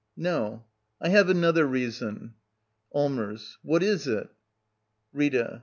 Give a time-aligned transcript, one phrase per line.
[0.17, 0.63] No,
[0.99, 2.33] I have another reason.
[2.91, 3.59] Allmers.
[3.61, 4.29] What is it?
[5.13, 5.59] Rita.